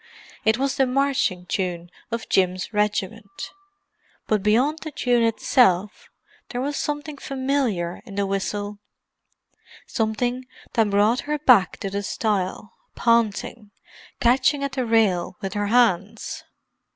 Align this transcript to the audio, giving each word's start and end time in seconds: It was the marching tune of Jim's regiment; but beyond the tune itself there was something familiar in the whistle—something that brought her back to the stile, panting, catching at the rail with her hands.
It 0.43 0.57
was 0.57 0.77
the 0.77 0.87
marching 0.87 1.45
tune 1.45 1.91
of 2.09 2.27
Jim's 2.27 2.73
regiment; 2.73 3.51
but 4.25 4.41
beyond 4.41 4.79
the 4.79 4.89
tune 4.89 5.21
itself 5.23 6.09
there 6.49 6.59
was 6.59 6.75
something 6.75 7.19
familiar 7.19 8.01
in 8.03 8.15
the 8.15 8.25
whistle—something 8.25 10.47
that 10.73 10.89
brought 10.89 11.19
her 11.19 11.37
back 11.37 11.77
to 11.81 11.91
the 11.91 12.01
stile, 12.01 12.73
panting, 12.95 13.69
catching 14.19 14.63
at 14.63 14.71
the 14.71 14.87
rail 14.87 15.37
with 15.39 15.53
her 15.53 15.67
hands. 15.67 16.45